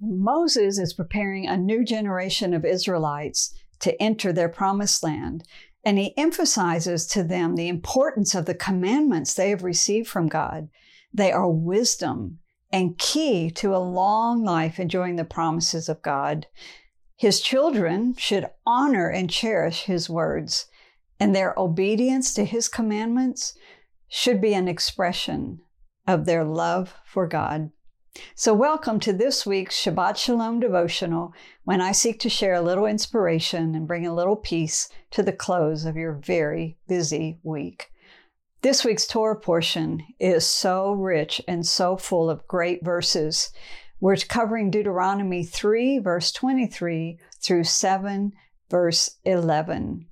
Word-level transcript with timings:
Moses 0.00 0.78
is 0.78 0.94
preparing 0.94 1.46
a 1.46 1.56
new 1.56 1.84
generation 1.84 2.54
of 2.54 2.64
Israelites 2.64 3.54
to 3.80 4.00
enter 4.00 4.32
their 4.32 4.48
promised 4.48 5.02
land, 5.02 5.44
and 5.84 5.98
he 5.98 6.16
emphasizes 6.16 7.06
to 7.06 7.22
them 7.22 7.56
the 7.56 7.68
importance 7.68 8.34
of 8.34 8.46
the 8.46 8.54
commandments 8.54 9.34
they 9.34 9.50
have 9.50 9.62
received 9.62 10.08
from 10.08 10.28
God. 10.28 10.68
They 11.12 11.32
are 11.32 11.50
wisdom 11.50 12.38
and 12.70 12.98
key 12.98 13.50
to 13.52 13.74
a 13.74 13.78
long 13.78 14.44
life 14.44 14.78
enjoying 14.78 15.16
the 15.16 15.24
promises 15.24 15.88
of 15.88 16.02
God. 16.02 16.46
His 17.16 17.40
children 17.40 18.14
should 18.16 18.50
honor 18.66 19.08
and 19.08 19.30
cherish 19.30 19.84
his 19.84 20.08
words, 20.10 20.66
and 21.18 21.34
their 21.34 21.54
obedience 21.56 22.34
to 22.34 22.44
his 22.44 22.68
commandments 22.68 23.56
should 24.08 24.40
be 24.40 24.54
an 24.54 24.68
expression 24.68 25.60
of 26.06 26.24
their 26.24 26.44
love 26.44 26.94
for 27.04 27.26
God. 27.26 27.70
So, 28.34 28.54
welcome 28.54 29.00
to 29.00 29.12
this 29.12 29.44
week's 29.44 29.76
Shabbat 29.76 30.16
Shalom 30.16 30.60
devotional 30.60 31.34
when 31.64 31.80
I 31.80 31.92
seek 31.92 32.18
to 32.20 32.30
share 32.30 32.54
a 32.54 32.62
little 32.62 32.86
inspiration 32.86 33.74
and 33.74 33.86
bring 33.86 34.06
a 34.06 34.14
little 34.14 34.36
peace 34.36 34.88
to 35.10 35.22
the 35.22 35.32
close 35.32 35.84
of 35.84 35.96
your 35.96 36.14
very 36.14 36.78
busy 36.86 37.38
week. 37.42 37.90
This 38.62 38.84
week's 38.84 39.06
Torah 39.06 39.38
portion 39.38 40.02
is 40.18 40.46
so 40.46 40.92
rich 40.92 41.40
and 41.46 41.66
so 41.66 41.96
full 41.96 42.30
of 42.30 42.46
great 42.48 42.84
verses. 42.84 43.50
We're 44.00 44.16
covering 44.16 44.70
Deuteronomy 44.70 45.44
3, 45.44 45.98
verse 45.98 46.32
23 46.32 47.18
through 47.42 47.64
7, 47.64 48.32
verse 48.70 49.16
11. 49.24 50.06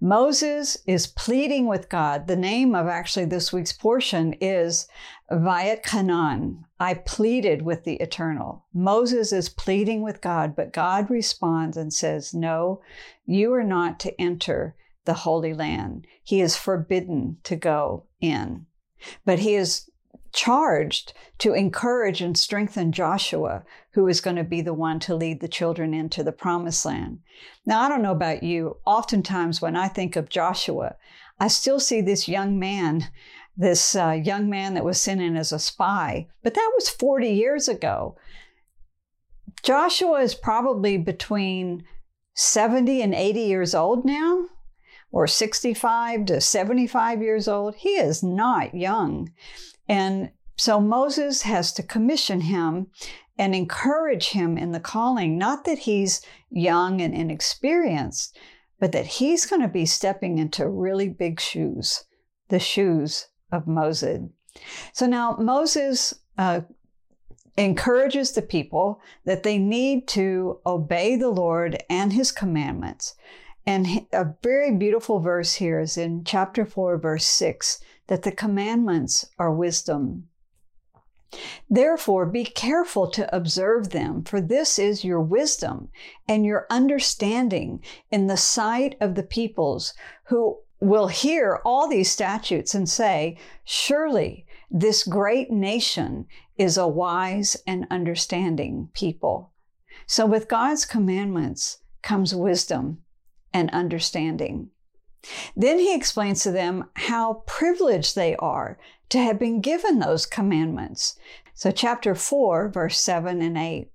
Moses 0.00 0.76
is 0.86 1.06
pleading 1.06 1.66
with 1.66 1.88
God. 1.88 2.26
The 2.26 2.36
name 2.36 2.74
of 2.74 2.86
actually 2.86 3.26
this 3.26 3.52
week's 3.52 3.72
portion 3.72 4.34
is 4.34 4.88
Vayetchanan. 5.30 6.64
I 6.78 6.94
pleaded 6.94 7.62
with 7.62 7.84
the 7.84 7.96
eternal. 7.96 8.64
Moses 8.74 9.32
is 9.32 9.48
pleading 9.48 10.02
with 10.02 10.20
God, 10.20 10.54
but 10.54 10.72
God 10.72 11.10
responds 11.10 11.76
and 11.76 11.92
says, 11.92 12.34
No, 12.34 12.82
you 13.24 13.52
are 13.54 13.64
not 13.64 13.98
to 14.00 14.20
enter 14.20 14.76
the 15.04 15.14
Holy 15.14 15.54
Land. 15.54 16.06
He 16.22 16.40
is 16.40 16.56
forbidden 16.56 17.38
to 17.44 17.56
go 17.56 18.04
in. 18.20 18.66
But 19.24 19.40
he 19.40 19.54
is 19.54 19.90
charged 20.36 21.14
to 21.38 21.54
encourage 21.54 22.20
and 22.20 22.36
strengthen 22.36 22.92
Joshua, 22.92 23.64
who 23.92 24.06
is 24.06 24.20
going 24.20 24.36
to 24.36 24.44
be 24.44 24.60
the 24.60 24.74
one 24.74 25.00
to 25.00 25.14
lead 25.14 25.40
the 25.40 25.48
children 25.48 25.94
into 25.94 26.22
the 26.22 26.30
promised 26.30 26.84
land. 26.84 27.20
Now, 27.64 27.80
I 27.80 27.88
don't 27.88 28.02
know 28.02 28.12
about 28.12 28.42
you. 28.42 28.76
Oftentimes, 28.84 29.60
when 29.62 29.76
I 29.76 29.88
think 29.88 30.14
of 30.14 30.28
Joshua, 30.28 30.96
I 31.40 31.48
still 31.48 31.80
see 31.80 32.02
this 32.02 32.28
young 32.28 32.58
man, 32.58 33.08
this 33.56 33.96
uh, 33.96 34.10
young 34.10 34.48
man 34.50 34.74
that 34.74 34.84
was 34.84 35.00
sent 35.00 35.22
in 35.22 35.36
as 35.36 35.52
a 35.52 35.58
spy, 35.58 36.28
but 36.42 36.54
that 36.54 36.72
was 36.76 36.88
40 36.88 37.28
years 37.28 37.66
ago. 37.66 38.16
Joshua 39.62 40.20
is 40.20 40.34
probably 40.34 40.98
between 40.98 41.84
70 42.34 43.00
and 43.00 43.14
80 43.14 43.40
years 43.40 43.74
old 43.74 44.04
now, 44.04 44.44
or 45.10 45.26
65 45.26 46.26
to 46.26 46.40
75 46.42 47.22
years 47.22 47.48
old. 47.48 47.74
He 47.76 47.96
is 47.96 48.22
not 48.22 48.74
young. 48.74 49.30
And 49.88 50.30
so 50.56 50.80
Moses 50.80 51.42
has 51.42 51.72
to 51.74 51.82
commission 51.82 52.42
him 52.42 52.88
and 53.38 53.54
encourage 53.54 54.30
him 54.30 54.56
in 54.56 54.72
the 54.72 54.80
calling, 54.80 55.36
not 55.36 55.64
that 55.64 55.80
he's 55.80 56.22
young 56.50 57.00
and 57.00 57.14
inexperienced, 57.14 58.36
but 58.80 58.92
that 58.92 59.06
he's 59.06 59.46
going 59.46 59.62
to 59.62 59.68
be 59.68 59.86
stepping 59.86 60.38
into 60.38 60.68
really 60.68 61.08
big 61.08 61.40
shoes, 61.40 62.04
the 62.48 62.58
shoes 62.58 63.28
of 63.52 63.66
Moses. 63.66 64.22
So 64.92 65.06
now 65.06 65.36
Moses 65.38 66.14
uh, 66.38 66.62
encourages 67.58 68.32
the 68.32 68.42
people 68.42 69.00
that 69.24 69.42
they 69.42 69.58
need 69.58 70.08
to 70.08 70.60
obey 70.66 71.16
the 71.16 71.30
Lord 71.30 71.82
and 71.88 72.12
his 72.12 72.32
commandments. 72.32 73.14
And 73.66 74.06
a 74.12 74.34
very 74.42 74.72
beautiful 74.76 75.20
verse 75.20 75.54
here 75.54 75.80
is 75.80 75.96
in 75.96 76.24
chapter 76.24 76.64
4, 76.64 76.98
verse 76.98 77.26
6 77.26 77.80
that 78.08 78.22
the 78.22 78.32
commandments 78.32 79.26
are 79.38 79.52
wisdom. 79.52 80.28
Therefore, 81.68 82.24
be 82.24 82.44
careful 82.44 83.10
to 83.10 83.34
observe 83.34 83.90
them, 83.90 84.22
for 84.22 84.40
this 84.40 84.78
is 84.78 85.04
your 85.04 85.20
wisdom 85.20 85.88
and 86.28 86.46
your 86.46 86.66
understanding 86.70 87.82
in 88.10 88.26
the 88.26 88.36
sight 88.36 88.96
of 89.00 89.16
the 89.16 89.24
peoples 89.24 89.92
who 90.24 90.60
will 90.80 91.08
hear 91.08 91.60
all 91.64 91.88
these 91.88 92.10
statutes 92.10 92.74
and 92.74 92.88
say, 92.88 93.36
Surely 93.64 94.46
this 94.70 95.04
great 95.04 95.50
nation 95.50 96.26
is 96.56 96.76
a 96.76 96.88
wise 96.88 97.56
and 97.66 97.86
understanding 97.90 98.88
people. 98.92 99.52
So, 100.06 100.26
with 100.26 100.48
God's 100.48 100.84
commandments 100.84 101.78
comes 102.02 102.34
wisdom 102.34 103.02
and 103.52 103.70
understanding. 103.70 104.70
Then 105.56 105.78
he 105.78 105.94
explains 105.94 106.42
to 106.42 106.50
them 106.50 106.88
how 106.94 107.42
privileged 107.46 108.14
they 108.14 108.36
are 108.36 108.78
to 109.08 109.18
have 109.18 109.38
been 109.38 109.60
given 109.60 109.98
those 109.98 110.26
commandments. 110.26 111.18
So, 111.54 111.70
chapter 111.70 112.14
4, 112.14 112.68
verse 112.68 113.00
7 113.00 113.40
and 113.40 113.56
8. 113.56 113.90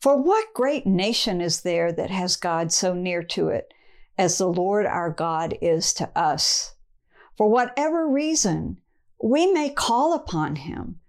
For 0.00 0.20
what 0.20 0.54
great 0.54 0.86
nation 0.86 1.40
is 1.40 1.62
there 1.62 1.92
that 1.92 2.10
has 2.10 2.36
God 2.36 2.72
so 2.72 2.94
near 2.94 3.22
to 3.22 3.48
it 3.48 3.72
as 4.18 4.38
the 4.38 4.46
Lord 4.46 4.86
our 4.86 5.10
God 5.10 5.56
is 5.60 5.92
to 5.94 6.10
us? 6.16 6.74
For 7.36 7.48
whatever 7.48 8.06
reason, 8.06 8.78
we 9.22 9.50
may 9.50 9.70
call 9.70 10.12
upon 10.12 10.56
him. 10.56 11.00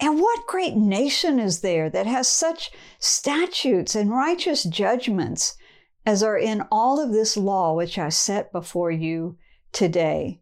And 0.00 0.20
what 0.20 0.46
great 0.46 0.74
nation 0.74 1.38
is 1.38 1.60
there 1.60 1.88
that 1.88 2.06
has 2.06 2.28
such 2.28 2.70
statutes 2.98 3.94
and 3.94 4.10
righteous 4.10 4.64
judgments 4.64 5.56
as 6.06 6.22
are 6.22 6.38
in 6.38 6.62
all 6.70 7.00
of 7.00 7.12
this 7.12 7.36
law 7.36 7.74
which 7.74 7.98
I 7.98 8.08
set 8.08 8.52
before 8.52 8.90
you 8.90 9.36
today. 9.72 10.40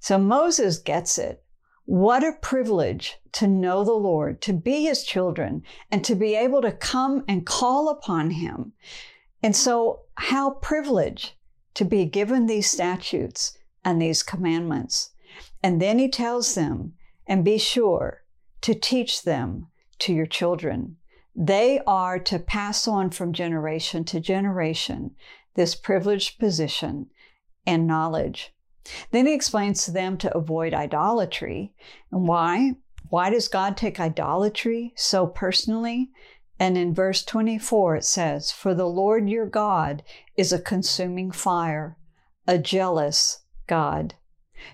So 0.00 0.18
Moses 0.18 0.78
gets 0.78 1.18
it. 1.18 1.42
What 1.86 2.24
a 2.24 2.32
privilege 2.40 3.16
to 3.32 3.46
know 3.46 3.84
the 3.84 3.92
Lord, 3.92 4.40
to 4.42 4.52
be 4.52 4.84
his 4.84 5.04
children, 5.04 5.62
and 5.90 6.04
to 6.04 6.14
be 6.14 6.34
able 6.34 6.62
to 6.62 6.72
come 6.72 7.24
and 7.28 7.44
call 7.44 7.90
upon 7.90 8.30
him. 8.30 8.72
And 9.42 9.54
so, 9.54 10.00
how 10.16 10.50
privileged 10.50 11.32
to 11.74 11.84
be 11.84 12.06
given 12.06 12.46
these 12.46 12.70
statutes 12.70 13.58
and 13.84 14.00
these 14.00 14.22
commandments. 14.22 15.10
And 15.62 15.82
then 15.82 15.98
he 15.98 16.08
tells 16.08 16.54
them, 16.54 16.94
and 17.26 17.44
be 17.44 17.58
sure 17.58 18.22
to 18.62 18.74
teach 18.74 19.22
them 19.22 19.68
to 19.98 20.14
your 20.14 20.26
children. 20.26 20.96
They 21.36 21.80
are 21.86 22.18
to 22.20 22.38
pass 22.38 22.86
on 22.86 23.10
from 23.10 23.32
generation 23.32 24.04
to 24.04 24.20
generation 24.20 25.16
this 25.54 25.74
privileged 25.74 26.38
position 26.38 27.10
and 27.66 27.86
knowledge. 27.86 28.52
Then 29.10 29.26
he 29.26 29.32
explains 29.32 29.84
to 29.84 29.90
them 29.90 30.18
to 30.18 30.36
avoid 30.36 30.74
idolatry. 30.74 31.72
And 32.12 32.28
why? 32.28 32.74
Why 33.08 33.30
does 33.30 33.48
God 33.48 33.76
take 33.76 33.98
idolatry 33.98 34.92
so 34.96 35.26
personally? 35.26 36.10
And 36.58 36.76
in 36.76 36.94
verse 36.94 37.24
24 37.24 37.96
it 37.96 38.04
says, 38.04 38.50
For 38.50 38.74
the 38.74 38.88
Lord 38.88 39.28
your 39.28 39.46
God 39.46 40.02
is 40.36 40.52
a 40.52 40.58
consuming 40.58 41.30
fire, 41.30 41.96
a 42.46 42.58
jealous 42.58 43.40
God. 43.66 44.14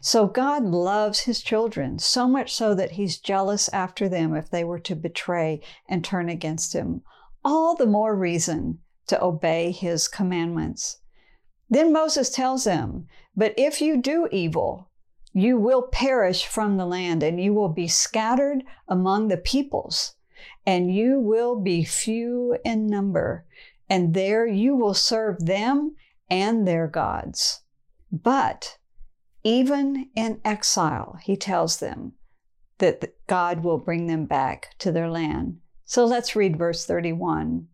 So 0.00 0.26
God 0.26 0.64
loves 0.64 1.20
his 1.20 1.40
children, 1.40 1.98
so 1.98 2.28
much 2.28 2.54
so 2.54 2.74
that 2.74 2.92
he's 2.92 3.18
jealous 3.18 3.68
after 3.72 4.08
them 4.08 4.34
if 4.34 4.50
they 4.50 4.64
were 4.64 4.78
to 4.80 4.94
betray 4.94 5.60
and 5.88 6.04
turn 6.04 6.28
against 6.28 6.72
him. 6.72 7.02
All 7.44 7.74
the 7.74 7.86
more 7.86 8.14
reason 8.14 8.78
to 9.08 9.22
obey 9.22 9.72
his 9.72 10.08
commandments. 10.08 10.98
Then 11.68 11.92
Moses 11.92 12.30
tells 12.30 12.64
them, 12.64 13.06
But 13.36 13.54
if 13.56 13.80
you 13.80 13.96
do 13.96 14.28
evil, 14.30 14.88
you 15.32 15.56
will 15.56 15.82
perish 15.82 16.46
from 16.46 16.76
the 16.76 16.86
land, 16.86 17.22
and 17.22 17.40
you 17.40 17.54
will 17.54 17.68
be 17.68 17.86
scattered 17.86 18.64
among 18.88 19.28
the 19.28 19.36
peoples, 19.36 20.14
and 20.66 20.92
you 20.92 21.20
will 21.20 21.56
be 21.56 21.84
few 21.84 22.58
in 22.64 22.86
number, 22.86 23.44
and 23.88 24.15
there 24.15 24.47
you 24.47 24.74
will 24.74 24.94
serve 24.94 25.47
them 25.47 25.94
and 26.28 26.66
their 26.66 26.86
gods. 26.86 27.62
But 28.10 28.78
even 29.42 30.10
in 30.15 30.41
exile, 30.45 31.19
he 31.22 31.37
tells 31.37 31.78
them 31.78 32.13
that 32.78 33.15
God 33.27 33.63
will 33.63 33.78
bring 33.78 34.07
them 34.07 34.27
back 34.27 34.75
to 34.78 34.92
their 34.92 35.10
land. 35.10 35.59
So 35.84 36.04
let's 36.04 36.37
read 36.37 36.57
verse 36.57 36.87
31. 36.87 37.69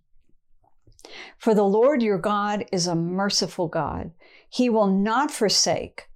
For 1.39 1.55
the 1.55 1.65
Lord 1.65 2.03
your 2.03 2.19
God 2.19 2.67
is 2.73 2.87
a 2.87 2.95
merciful 2.95 3.69
God. 3.69 4.13
He 4.49 4.69
will 4.69 4.89
not 4.89 5.31
forsake 5.31 6.09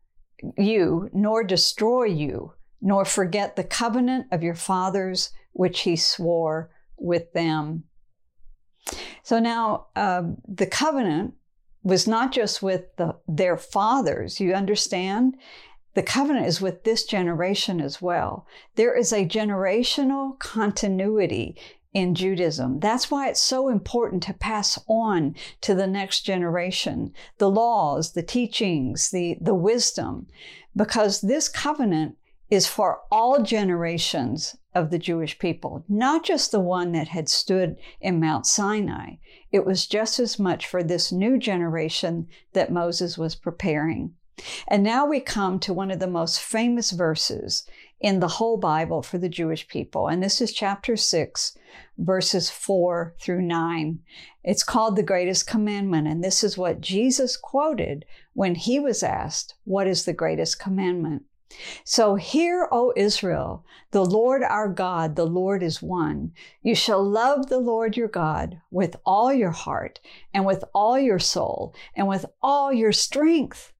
you, 0.56 1.10
nor 1.12 1.44
destroy 1.44 2.04
you, 2.04 2.54
nor 2.80 3.04
forget 3.04 3.56
the 3.56 3.64
covenant 3.64 4.26
of 4.32 4.42
your 4.42 4.54
fathers, 4.54 5.32
which 5.52 5.80
he 5.80 5.96
swore 5.96 6.70
with 6.96 7.32
them. 7.32 7.84
So 9.22 9.38
now, 9.38 9.86
uh, 9.94 10.22
the 10.48 10.66
covenant 10.66 11.34
was 11.82 12.06
not 12.06 12.32
just 12.32 12.62
with 12.62 12.94
the, 12.96 13.16
their 13.26 13.56
fathers, 13.56 14.40
you 14.40 14.52
understand? 14.52 15.36
The 15.94 16.02
covenant 16.02 16.46
is 16.46 16.60
with 16.60 16.84
this 16.84 17.04
generation 17.04 17.80
as 17.80 18.00
well. 18.00 18.46
There 18.76 18.96
is 18.96 19.12
a 19.12 19.26
generational 19.26 20.38
continuity 20.38 21.56
in 21.92 22.14
Judaism. 22.14 22.78
That's 22.78 23.10
why 23.10 23.28
it's 23.28 23.40
so 23.40 23.68
important 23.68 24.22
to 24.24 24.34
pass 24.34 24.78
on 24.86 25.34
to 25.62 25.74
the 25.74 25.88
next 25.88 26.20
generation 26.20 27.12
the 27.38 27.50
laws, 27.50 28.12
the 28.12 28.22
teachings, 28.22 29.10
the, 29.10 29.36
the 29.40 29.54
wisdom, 29.54 30.28
because 30.76 31.20
this 31.20 31.48
covenant 31.48 32.16
is 32.50 32.66
for 32.66 33.02
all 33.10 33.42
generations 33.42 34.56
of 34.74 34.90
the 34.90 34.98
Jewish 34.98 35.38
people, 35.38 35.84
not 35.88 36.24
just 36.24 36.50
the 36.50 36.60
one 36.60 36.92
that 36.92 37.08
had 37.08 37.28
stood 37.28 37.76
in 38.00 38.20
Mount 38.20 38.46
Sinai. 38.46 39.14
It 39.50 39.64
was 39.64 39.86
just 39.86 40.18
as 40.18 40.38
much 40.38 40.66
for 40.66 40.82
this 40.82 41.10
new 41.10 41.38
generation 41.38 42.28
that 42.52 42.72
Moses 42.72 43.16
was 43.16 43.34
preparing. 43.34 44.14
And 44.66 44.82
now 44.82 45.06
we 45.06 45.20
come 45.20 45.58
to 45.60 45.72
one 45.72 45.90
of 45.90 45.98
the 45.98 46.06
most 46.06 46.40
famous 46.40 46.92
verses 46.92 47.66
in 48.00 48.20
the 48.20 48.28
whole 48.28 48.56
Bible 48.56 49.02
for 49.02 49.18
the 49.18 49.28
Jewish 49.28 49.68
people. 49.68 50.08
And 50.08 50.22
this 50.22 50.40
is 50.40 50.52
chapter 50.52 50.96
6, 50.96 51.56
verses 51.98 52.50
4 52.50 53.14
through 53.20 53.42
9. 53.42 53.98
It's 54.42 54.62
called 54.62 54.96
the 54.96 55.02
greatest 55.02 55.46
commandment. 55.46 56.08
And 56.08 56.24
this 56.24 56.42
is 56.42 56.56
what 56.56 56.80
Jesus 56.80 57.36
quoted 57.36 58.06
when 58.32 58.54
he 58.54 58.80
was 58.80 59.02
asked, 59.02 59.54
What 59.64 59.86
is 59.86 60.04
the 60.04 60.14
greatest 60.14 60.58
commandment? 60.58 61.24
So 61.84 62.14
hear, 62.14 62.68
O 62.70 62.92
Israel, 62.96 63.64
the 63.90 64.04
Lord 64.04 64.42
our 64.42 64.68
God, 64.68 65.16
the 65.16 65.26
Lord 65.26 65.62
is 65.62 65.82
one. 65.82 66.32
You 66.62 66.74
shall 66.74 67.02
love 67.02 67.48
the 67.48 67.58
Lord 67.58 67.96
your 67.96 68.08
God 68.08 68.60
with 68.70 68.96
all 69.04 69.32
your 69.32 69.50
heart 69.50 70.00
and 70.32 70.46
with 70.46 70.64
all 70.74 70.98
your 70.98 71.18
soul 71.18 71.74
and 71.96 72.06
with 72.06 72.26
all 72.42 72.72
your 72.72 72.92
strength. 72.92 73.72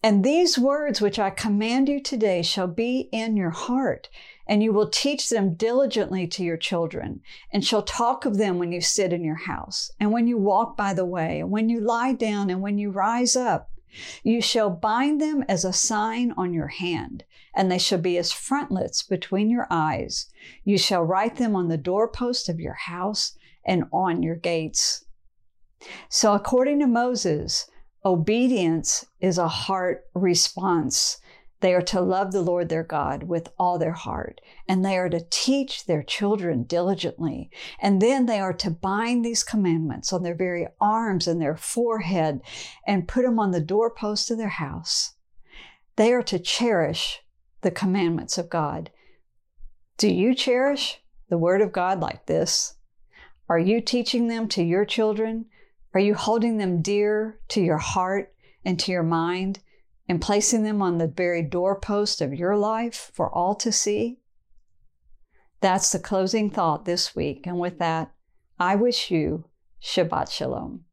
And 0.00 0.22
these 0.22 0.56
words 0.56 1.00
which 1.00 1.18
I 1.18 1.30
command 1.30 1.88
you 1.88 2.00
today 2.00 2.42
shall 2.42 2.68
be 2.68 3.08
in 3.10 3.36
your 3.36 3.50
heart, 3.50 4.08
and 4.46 4.62
you 4.62 4.72
will 4.72 4.88
teach 4.88 5.28
them 5.28 5.54
diligently 5.54 6.28
to 6.28 6.44
your 6.44 6.56
children, 6.56 7.20
and 7.52 7.64
shall 7.64 7.82
talk 7.82 8.24
of 8.24 8.36
them 8.36 8.58
when 8.58 8.70
you 8.70 8.80
sit 8.80 9.12
in 9.12 9.24
your 9.24 9.34
house, 9.34 9.90
and 9.98 10.12
when 10.12 10.28
you 10.28 10.38
walk 10.38 10.76
by 10.76 10.94
the 10.94 11.04
way, 11.04 11.40
and 11.40 11.50
when 11.50 11.68
you 11.68 11.80
lie 11.80 12.12
down, 12.12 12.48
and 12.48 12.62
when 12.62 12.78
you 12.78 12.92
rise 12.92 13.34
up. 13.34 13.72
You 14.22 14.40
shall 14.40 14.70
bind 14.70 15.20
them 15.20 15.44
as 15.48 15.64
a 15.64 15.72
sign 15.72 16.32
on 16.36 16.52
your 16.52 16.68
hand, 16.68 17.24
and 17.54 17.70
they 17.70 17.78
shall 17.78 17.98
be 17.98 18.18
as 18.18 18.32
frontlets 18.32 19.02
between 19.02 19.50
your 19.50 19.66
eyes. 19.70 20.26
You 20.64 20.78
shall 20.78 21.02
write 21.02 21.36
them 21.36 21.56
on 21.56 21.68
the 21.68 21.78
doorpost 21.78 22.48
of 22.48 22.60
your 22.60 22.74
house 22.74 23.36
and 23.64 23.84
on 23.92 24.22
your 24.22 24.36
gates. 24.36 25.04
So, 26.08 26.34
according 26.34 26.80
to 26.80 26.86
Moses, 26.86 27.68
Obedience 28.04 29.04
is 29.20 29.38
a 29.38 29.48
heart 29.48 30.04
response. 30.14 31.18
They 31.60 31.74
are 31.74 31.82
to 31.82 32.00
love 32.00 32.30
the 32.30 32.42
Lord 32.42 32.68
their 32.68 32.84
God 32.84 33.24
with 33.24 33.48
all 33.58 33.78
their 33.78 33.92
heart, 33.92 34.40
and 34.68 34.84
they 34.84 34.96
are 34.96 35.08
to 35.08 35.26
teach 35.28 35.86
their 35.86 36.04
children 36.04 36.62
diligently. 36.62 37.50
And 37.80 38.00
then 38.00 38.26
they 38.26 38.38
are 38.38 38.52
to 38.54 38.70
bind 38.70 39.24
these 39.24 39.42
commandments 39.42 40.12
on 40.12 40.22
their 40.22 40.36
very 40.36 40.68
arms 40.80 41.26
and 41.26 41.40
their 41.40 41.56
forehead 41.56 42.42
and 42.86 43.08
put 43.08 43.22
them 43.24 43.40
on 43.40 43.50
the 43.50 43.60
doorpost 43.60 44.30
of 44.30 44.38
their 44.38 44.48
house. 44.48 45.14
They 45.96 46.12
are 46.12 46.22
to 46.22 46.38
cherish 46.38 47.22
the 47.62 47.72
commandments 47.72 48.38
of 48.38 48.48
God. 48.48 48.90
Do 49.96 50.08
you 50.08 50.36
cherish 50.36 51.00
the 51.28 51.38
Word 51.38 51.60
of 51.60 51.72
God 51.72 51.98
like 51.98 52.26
this? 52.26 52.74
Are 53.48 53.58
you 53.58 53.80
teaching 53.80 54.28
them 54.28 54.46
to 54.48 54.62
your 54.62 54.84
children? 54.84 55.46
Are 55.92 56.00
you 56.00 56.14
holding 56.14 56.58
them 56.58 56.82
dear 56.82 57.40
to 57.48 57.60
your 57.60 57.78
heart 57.78 58.32
and 58.64 58.78
to 58.78 58.92
your 58.92 59.02
mind 59.02 59.58
and 60.08 60.20
placing 60.20 60.62
them 60.62 60.80
on 60.80 60.98
the 60.98 61.06
very 61.06 61.42
doorpost 61.42 62.20
of 62.20 62.34
your 62.34 62.56
life 62.56 63.10
for 63.14 63.32
all 63.32 63.54
to 63.56 63.70
see? 63.70 64.18
That's 65.60 65.92
the 65.92 65.98
closing 65.98 66.50
thought 66.50 66.84
this 66.84 67.14
week. 67.14 67.46
And 67.46 67.58
with 67.58 67.78
that, 67.78 68.12
I 68.58 68.74
wish 68.76 69.10
you 69.10 69.44
Shabbat 69.82 70.30
Shalom. 70.30 70.84